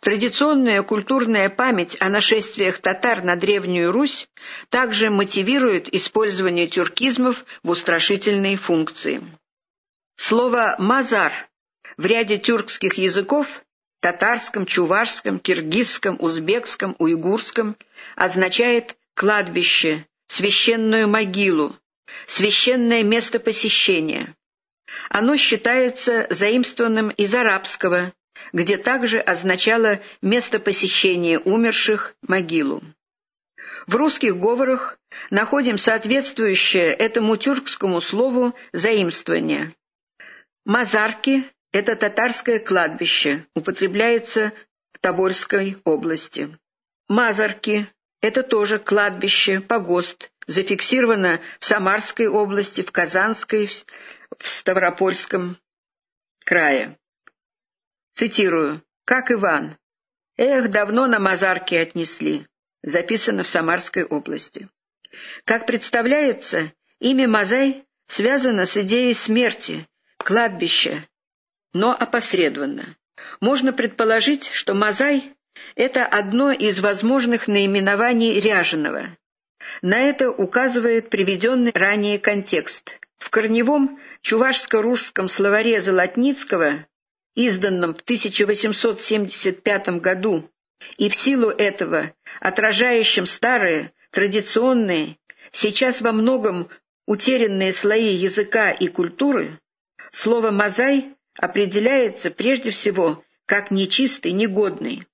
Традиционная 0.00 0.82
культурная 0.82 1.50
память 1.50 1.96
о 2.00 2.08
нашествиях 2.08 2.78
татар 2.78 3.22
на 3.22 3.36
Древнюю 3.36 3.92
Русь 3.92 4.28
также 4.68 5.10
мотивирует 5.10 5.92
использование 5.92 6.66
тюркизмов 6.66 7.44
в 7.62 7.70
устрашительные 7.70 8.56
функции. 8.56 9.22
Слово 10.16 10.76
«мазар» 10.78 11.32
в 11.96 12.04
ряде 12.04 12.38
тюркских 12.38 12.94
языков– 12.94 13.46
татарском, 14.00 14.66
чувашском, 14.66 15.38
киргизском, 15.38 16.16
узбекском, 16.20 16.94
уйгурском– 16.98 17.76
означает 18.16 18.96
«кладбище», 19.14 20.06
«священную 20.28 21.08
могилу», 21.08 21.76
«священное 22.26 23.02
место 23.02 23.40
посещения». 23.40 24.34
Оно 25.08 25.36
считается 25.36 26.26
заимствованным 26.30 27.10
из 27.10 27.34
арабского, 27.34 28.12
где 28.52 28.76
также 28.76 29.18
означало 29.18 30.00
место 30.22 30.58
посещения 30.58 31.38
умерших, 31.38 32.14
могилу. 32.26 32.82
В 33.86 33.94
русских 33.94 34.36
говорах 34.36 34.98
находим 35.30 35.78
соответствующее 35.78 36.92
этому 36.92 37.36
тюркскому 37.36 38.00
слову 38.00 38.54
заимствование. 38.72 39.74
Мазарки– 40.64 41.44
это 41.76 41.94
татарское 41.94 42.58
кладбище, 42.58 43.44
употребляется 43.54 44.54
в 44.94 44.98
Тобольской 44.98 45.76
области. 45.84 46.56
Мазарки– 47.06 47.86
это 48.22 48.42
тоже 48.42 48.78
кладбище, 48.78 49.60
погост, 49.60 50.30
зафиксировано 50.46 51.42
в 51.60 51.66
Самарской 51.66 52.28
области, 52.28 52.80
в 52.80 52.90
Казанской, 52.90 53.68
в 54.38 54.48
Ставропольском 54.48 55.58
крае. 56.46 56.96
Цитирую. 58.14 58.82
«Как 59.04 59.30
Иван. 59.30 59.76
Эх, 60.38 60.70
давно 60.70 61.06
на 61.06 61.18
Мазарки 61.18 61.74
отнесли». 61.74 62.46
Записано 62.82 63.42
в 63.42 63.48
Самарской 63.48 64.04
области. 64.04 64.70
Как 65.44 65.66
представляется, 65.66 66.72
имя 67.00 67.28
Мазай 67.28 67.84
связано 68.06 68.64
с 68.64 68.76
идеей 68.78 69.14
смерти, 69.14 69.86
кладбища, 70.18 71.06
но 71.76 71.92
опосредованно. 71.92 72.96
Можно 73.40 73.72
предположить, 73.72 74.48
что 74.52 74.74
Мазай– 74.74 75.34
это 75.76 76.06
одно 76.06 76.50
из 76.50 76.80
возможных 76.80 77.48
наименований 77.48 78.40
Ряженого. 78.40 79.16
На 79.82 79.98
это 79.98 80.30
указывает 80.30 81.10
приведенный 81.10 81.72
ранее 81.74 82.18
контекст. 82.18 82.98
В 83.18 83.28
корневом 83.30 83.98
чувашско-русском 84.22 85.28
словаре 85.28 85.80
Золотницкого 85.80 86.86
изданном 87.34 87.94
в 87.94 88.00
1875 88.00 89.88
году, 90.00 90.50
и 90.96 91.10
в 91.10 91.14
силу 91.14 91.50
этого 91.50 92.14
отражающим 92.40 93.26
старые, 93.26 93.92
традиционные, 94.12 95.18
сейчас 95.52 96.00
во 96.00 96.12
многом 96.12 96.70
утерянные 97.06 97.72
слои 97.72 98.14
языка 98.14 98.70
и 98.70 98.88
культуры, 98.88 99.58
слово 100.12 100.50
«мозай» 100.50 101.15
определяется 101.38 102.30
прежде 102.30 102.70
всего 102.70 103.22
как 103.46 103.70
нечистый, 103.70 104.32
негодный. 104.32 105.06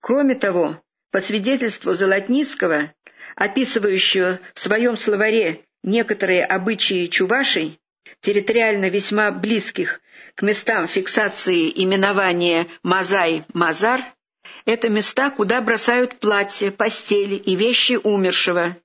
Кроме 0.00 0.34
того, 0.34 0.82
по 1.10 1.20
свидетельству 1.20 1.94
Золотницкого, 1.94 2.92
описывающего 3.36 4.40
в 4.54 4.60
своем 4.60 4.96
словаре 4.96 5.64
некоторые 5.82 6.44
обычаи 6.44 7.06
чувашей, 7.06 7.78
территориально 8.20 8.90
весьма 8.90 9.30
близких 9.30 10.00
к 10.34 10.42
местам 10.42 10.88
фиксации 10.88 11.70
именования 11.82 12.66
Мазай-Мазар– 12.82 14.00
это 14.64 14.88
места, 14.88 15.30
куда 15.30 15.60
бросают 15.60 16.18
платья, 16.18 16.70
постели 16.70 17.36
и 17.36 17.54
вещи 17.54 17.98
умершего. 18.02 18.76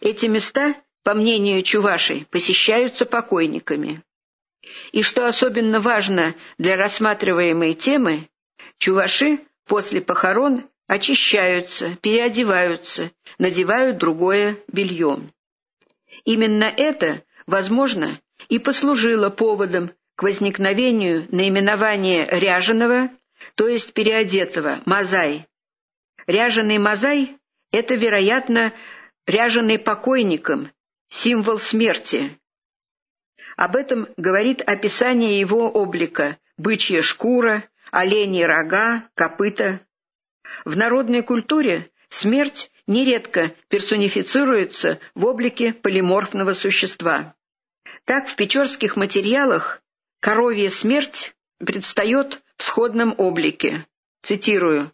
Эти 0.00 0.26
места, 0.26 0.74
по 1.04 1.14
мнению 1.14 1.62
Чувашей, 1.62 2.26
посещаются 2.30 3.06
покойниками. 3.06 4.02
И 4.92 5.02
что 5.02 5.26
особенно 5.26 5.80
важно 5.80 6.34
для 6.58 6.76
рассматриваемой 6.76 7.74
темы, 7.74 8.28
чуваши 8.78 9.40
после 9.66 10.00
похорон 10.00 10.68
очищаются, 10.86 11.96
переодеваются, 12.02 13.10
надевают 13.38 13.98
другое 13.98 14.58
белье. 14.68 15.30
Именно 16.24 16.64
это, 16.64 17.24
возможно, 17.46 18.20
и 18.48 18.58
послужило 18.58 19.30
поводом 19.30 19.92
к 20.16 20.22
возникновению 20.22 21.26
наименования 21.30 22.26
ряженого, 22.30 23.10
то 23.54 23.66
есть 23.68 23.92
переодетого, 23.92 24.80
мазай. 24.84 25.46
Ряженый 26.26 26.78
мазай– 26.78 27.36
это, 27.72 27.94
вероятно, 27.94 28.72
ряженый 29.26 29.78
покойником, 29.78 30.70
символ 31.08 31.58
смерти. 31.58 32.38
Об 33.56 33.76
этом 33.76 34.08
говорит 34.16 34.62
описание 34.62 35.38
его 35.40 35.70
облика– 35.70 36.38
бычья 36.56 37.02
шкура, 37.02 37.64
оленьи 37.90 38.42
рога, 38.42 39.08
копыта. 39.14 39.80
В 40.64 40.76
народной 40.76 41.22
культуре 41.22 41.90
смерть 42.08 42.70
нередко 42.86 43.54
персонифицируется 43.68 44.98
в 45.14 45.24
облике 45.24 45.72
полиморфного 45.72 46.52
существа. 46.52 47.34
Так 48.04 48.28
в 48.28 48.36
печорских 48.36 48.96
материалах 48.96 49.82
Коровья 50.22 50.68
смерть 50.70 51.34
предстает 51.58 52.40
в 52.56 52.62
сходном 52.62 53.12
облике. 53.18 53.86
Цитирую. 54.22 54.92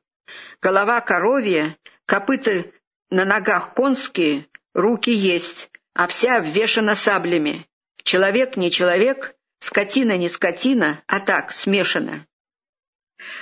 «Голова 0.63 1.03
коровья, 1.03 1.77
копыта 2.07 2.65
на 3.11 3.27
ногах 3.27 3.75
конские, 3.75 4.47
руки 4.73 5.11
есть, 5.11 5.71
а 5.93 6.07
вся 6.07 6.39
обвешана 6.39 6.95
саблями. 6.95 7.67
Человек 8.09 8.57
не 8.57 8.71
человек, 8.71 9.35
скотина 9.61 10.17
не 10.17 10.31
скотина, 10.31 11.03
а 11.07 11.21
так, 11.21 11.53
смешано». 11.53 12.27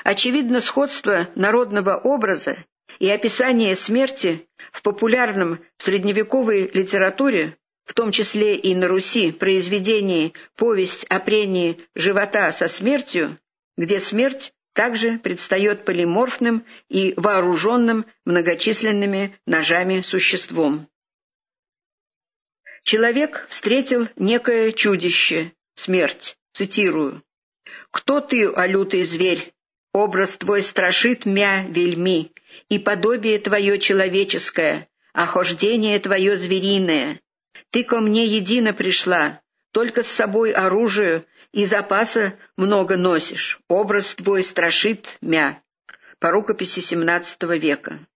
Очевидно, 0.03 0.61
сходство 0.61 1.29
народного 1.37 1.97
образа 1.97 2.57
и 2.99 3.09
описание 3.09 3.77
смерти 3.77 4.49
в 4.73 4.83
популярном 4.83 5.61
в 5.77 5.85
средневековой 5.85 6.69
литературе 6.75 7.57
в 7.85 7.95
том 7.95 8.11
числе 8.11 8.57
и 8.57 8.75
на 8.75 8.89
Руси, 8.89 9.31
произведении 9.31 10.33
«Повесть 10.57 11.05
о 11.05 11.21
прении 11.21 11.79
живота 11.95 12.51
со 12.51 12.67
смертью», 12.67 13.39
где 13.77 14.01
смерть 14.01 14.53
также 14.75 15.21
предстает 15.21 15.85
полиморфным 15.85 16.65
и 16.89 17.15
вооруженным 17.17 18.05
многочисленными 18.25 19.39
ножами 19.47 20.01
существом. 20.01 20.89
Человек 22.87 23.49
встретил 23.49 24.09
некое 24.15 24.71
чудище, 24.71 25.51
смерть, 25.75 26.37
цитирую. 26.53 27.21
«Кто 27.91 28.21
ты, 28.21 28.49
о 28.49 28.65
лютый 28.69 29.03
зверь? 29.03 29.53
Образ 29.93 30.37
твой 30.37 30.63
страшит 30.63 31.27
мя 31.27 31.65
вельми, 31.67 32.31
и 32.69 32.79
подобие 32.79 33.41
твое 33.41 33.81
человеческое, 33.81 34.89
а 35.13 35.27
хождение 35.27 35.99
твое 35.99 36.37
звериное, 36.37 37.21
ты 37.71 37.83
ко 37.83 37.99
мне 37.99 38.25
едино 38.25 38.73
пришла, 38.73 39.41
только 39.73 40.05
с 40.05 40.09
собой 40.13 40.53
оружие 40.53 41.25
и 41.51 41.65
запаса 41.65 42.39
много 42.57 42.97
носишь. 42.97 43.59
Образ 43.67 44.15
твой 44.15 44.45
страшит 44.45 45.19
мя. 45.21 45.61
По 46.21 46.31
рукописи 46.31 46.95
XVII 46.95 47.59
века. 47.59 48.07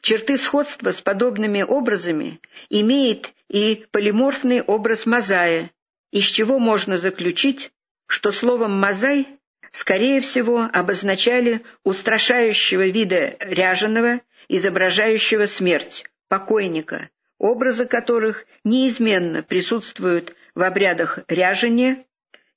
Черты 0.00 0.36
сходства 0.38 0.90
с 0.90 1.00
подобными 1.00 1.62
образами 1.62 2.40
имеет 2.70 3.32
и 3.48 3.84
полиморфный 3.90 4.62
образ 4.62 5.06
мозая, 5.06 5.70
из 6.10 6.24
чего 6.24 6.58
можно 6.58 6.98
заключить, 6.98 7.70
что 8.06 8.32
словом 8.32 8.78
«мозай» 8.78 9.26
скорее 9.72 10.20
всего 10.20 10.68
обозначали 10.72 11.62
устрашающего 11.84 12.86
вида 12.88 13.36
ряженого, 13.40 14.20
изображающего 14.48 15.46
смерть, 15.46 16.04
покойника, 16.28 17.10
образы 17.38 17.86
которых 17.86 18.46
неизменно 18.64 19.42
присутствуют 19.42 20.34
в 20.54 20.62
обрядах 20.62 21.18
ряжения 21.28 22.04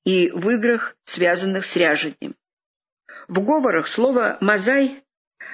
и 0.06 0.30
в 0.30 0.50
играх, 0.50 0.96
связанных 1.04 1.66
с 1.66 1.76
ряжением. 1.76 2.36
В 3.28 3.44
говорах 3.44 3.88
слово 3.88 4.38
«мозай» 4.42 5.04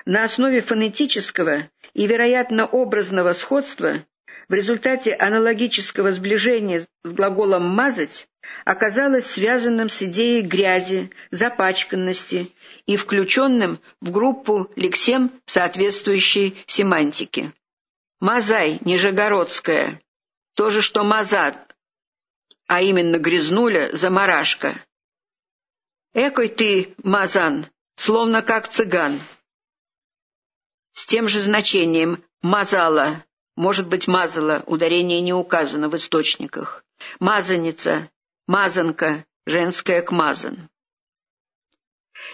на 0.06 0.24
основе 0.24 0.62
фонетического 0.62 1.70
и, 1.94 2.08
вероятно, 2.08 2.66
образного 2.66 3.34
сходства 3.34 4.06
в 4.48 4.54
результате 4.54 5.14
аналогического 5.14 6.12
сближения 6.14 6.82
с 6.82 7.12
глаголом 7.12 7.68
«мазать» 7.68 8.28
оказалось 8.64 9.26
связанным 9.26 9.90
с 9.90 10.02
идеей 10.04 10.42
грязи, 10.42 11.12
запачканности 11.32 12.52
и 12.86 12.96
включенным 12.96 13.80
в 14.02 14.12
группу 14.12 14.72
лексем 14.76 15.32
соответствующей 15.46 16.56
семантики. 16.68 17.54
Мазай, 18.20 18.80
Нижегородская, 18.86 20.02
то 20.56 20.70
же, 20.70 20.82
что 20.82 21.04
Мазат, 21.04 21.76
а 22.68 22.82
именно 22.82 23.18
грязнуля, 23.18 23.90
заморашка. 23.94 24.76
Экой 26.14 26.50
ты, 26.50 26.96
Мазан, 27.04 27.66
словно 27.96 28.42
как 28.42 28.68
цыган. 28.70 29.20
С 30.96 31.06
тем 31.06 31.28
же 31.28 31.42
значением 31.42 32.24
«мазала», 32.42 33.26
может 33.58 33.88
быть 33.90 34.08
«мазала», 34.08 34.64
ударение 34.66 35.20
не 35.20 35.34
указано 35.34 35.90
в 35.90 35.96
источниках. 35.96 36.86
«Мазаница», 37.20 38.10
«мазанка», 38.48 39.26
женская 39.46 40.02
к 40.02 40.12
«мазан». 40.12 40.70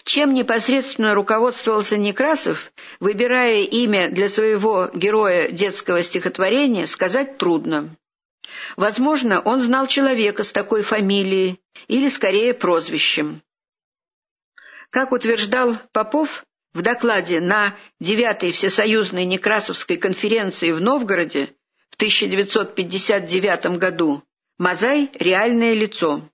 Чем 0.05 0.35
непосредственно 0.35 1.15
руководствовался 1.15 1.97
Некрасов, 1.97 2.71
выбирая 2.99 3.63
имя 3.63 4.11
для 4.11 4.29
своего 4.29 4.91
героя 4.93 5.49
детского 5.49 6.03
стихотворения, 6.03 6.85
сказать 6.85 7.39
трудно. 7.39 7.97
Возможно, 8.77 9.41
он 9.41 9.59
знал 9.59 9.87
человека 9.87 10.43
с 10.43 10.51
такой 10.51 10.83
фамилией 10.83 11.59
или, 11.87 12.09
скорее, 12.09 12.53
прозвищем. 12.53 13.41
Как 14.91 15.11
утверждал 15.11 15.77
Попов 15.93 16.43
в 16.73 16.81
докладе 16.81 17.39
на 17.39 17.77
9-й 18.01 18.51
Всесоюзной 18.51 19.25
Некрасовской 19.25 19.97
конференции 19.97 20.71
в 20.71 20.81
Новгороде 20.81 21.53
в 21.89 21.95
1959 21.95 23.77
году, 23.77 24.23
Мазай– 24.57 25.09
реальное 25.15 25.73
лицо. 25.73 26.29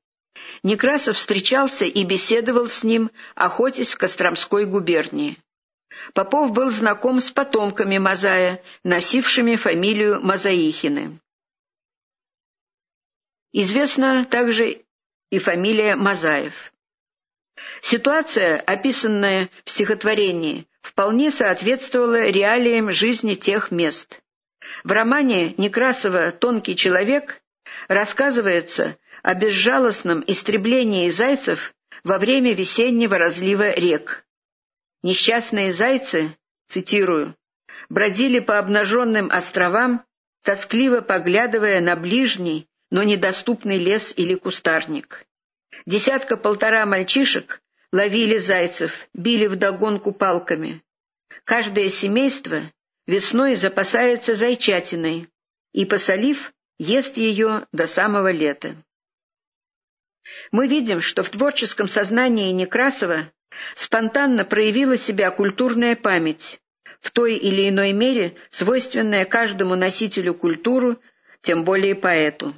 Некрасов 0.63 1.17
встречался 1.17 1.86
и 1.86 2.04
беседовал 2.04 2.67
с 2.67 2.84
ним, 2.84 3.10
охотясь 3.36 3.93
в 3.93 3.97
Костромской 3.97 4.65
губернии. 4.65 5.38
Попов 6.13 6.52
был 6.52 6.69
знаком 6.69 7.21
с 7.21 7.32
потомками 7.32 7.97
Мазая, 7.97 8.62
носившими 8.84 9.56
фамилию 9.56 10.21
Мазаихины. 10.21 11.19
Известна 13.52 14.26
также 14.26 14.84
и 15.32 15.39
фамилия 15.39 15.95
Мазаев. 15.95 16.54
Ситуация, 17.82 18.60
описанная 18.60 19.50
в 19.65 19.70
стихотворении, 19.70 20.67
вполне 20.82 21.32
соответствовала 21.32 22.30
реалиям 22.30 22.91
жизни 22.91 23.36
тех 23.36 23.72
мест. 23.72 24.22
В 24.84 24.91
романе 24.91 25.54
Некрасова 25.58 26.32
«Тонкий 26.32 26.76
человек» 26.76 27.41
рассказывается 27.88 28.98
о 29.24 29.34
безжалостном 29.34 30.24
истреблении 30.28 31.10
зайцев 31.10 31.74
во 32.04 32.17
время 32.17 32.54
весеннего 32.54 33.17
разлива 33.17 33.74
рек. 33.74 34.24
Несчастные 35.04 35.72
зайцы, 35.72 36.36
цитирую, 36.67 37.36
бродили 37.89 38.39
по 38.39 38.58
обнаженным 38.60 39.30
островам, 39.32 40.04
тоскливо 40.43 41.02
поглядывая 41.02 41.82
на 41.82 41.96
ближний, 41.96 42.67
но 42.89 43.04
недоступный 43.04 43.78
лес 43.78 44.13
или 44.15 44.36
кустарник. 44.36 45.26
Десятка-полтора 45.88 46.86
мальчишек 46.86 47.62
ловили 47.93 48.39
зайцев, 48.39 48.91
били 49.13 49.47
вдогонку 49.47 50.12
палками. 50.12 50.84
Каждое 51.45 51.88
семейство 51.88 52.63
весной 53.08 53.56
запасается 53.56 54.36
зайчатиной 54.36 55.30
и, 55.71 55.86
посолив, 55.86 56.52
ест 56.78 57.15
ее 57.15 57.67
до 57.71 57.88
самого 57.88 58.30
лета. 58.34 58.76
Мы 60.52 60.67
видим, 60.67 61.00
что 61.00 61.23
в 61.23 61.30
творческом 61.30 61.88
сознании 61.88 62.52
Некрасова 62.52 63.32
спонтанно 63.78 64.43
проявила 64.43 64.97
себя 64.97 65.32
культурная 65.32 65.95
память, 65.95 66.60
в 67.00 67.12
той 67.12 67.38
или 67.38 67.69
иной 67.69 67.93
мере 67.93 68.36
свойственная 68.50 69.23
каждому 69.23 69.76
носителю 69.76 70.34
культуры, 70.34 70.97
тем 71.43 71.63
более 71.63 71.95
поэту. 71.95 72.54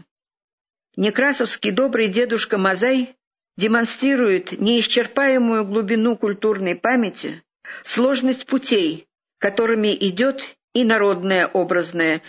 Некрасовский 0.96 1.70
добрый 1.70 2.08
дедушка 2.08 2.58
Мазай 2.58 3.16
демонстрирует 3.60 4.54
неисчерпаемую 4.54 5.66
глубину 5.66 6.16
культурной 6.16 6.76
памяти, 6.76 7.44
сложность 7.84 8.46
путей, 8.46 9.08
которыми 9.38 9.94
идет 10.08 10.42
и 10.74 10.84
народное 10.86 11.46
образное 11.48 12.22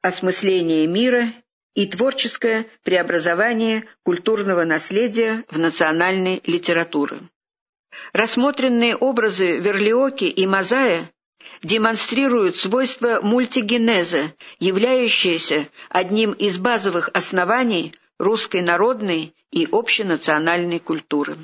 осмысление 0.00 0.86
мира, 0.86 1.32
и 1.74 1.86
творческое 1.86 2.66
преобразование 2.82 3.84
культурного 4.04 4.64
наследия 4.64 5.44
в 5.48 5.58
национальной 5.58 6.40
литературы. 6.44 7.20
Рассмотренные 8.12 8.96
образы 8.96 9.58
Верлиоки 9.58 10.24
и 10.24 10.46
Мазая 10.46 11.10
демонстрируют 11.62 12.56
свойства 12.56 13.20
мультигенеза, 13.22 14.32
являющиеся 14.58 15.68
одним 15.88 16.32
из 16.32 16.58
базовых 16.58 17.10
оснований 17.12 17.92
русской 18.18 18.62
народной 18.62 19.34
и 19.50 19.66
общенациональной 19.70 20.80
культуры. 20.80 21.36